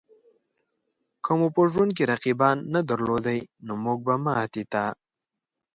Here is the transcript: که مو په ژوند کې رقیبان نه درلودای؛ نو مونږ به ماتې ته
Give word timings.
که 1.23 1.31
مو 1.39 1.47
په 1.55 1.61
ژوند 1.71 1.91
کې 1.97 2.03
رقیبان 2.11 2.57
نه 2.73 2.79
درلودای؛ 2.89 3.39
نو 3.65 3.73
مونږ 3.83 3.99
به 4.05 4.15
ماتې 4.25 4.63
ته 4.71 4.83